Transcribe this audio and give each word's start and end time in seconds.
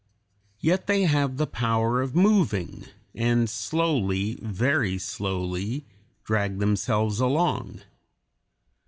Yet 0.59 0.87
they 0.87 1.03
have 1.03 1.37
the 1.37 1.45
power 1.45 2.01
of 2.01 2.15
moving, 2.15 2.85
and 3.13 3.47
slowly, 3.47 4.39
very 4.41 4.97
slowly, 4.97 5.85
drag 6.23 6.57
themselves 6.57 7.19
along. 7.19 7.81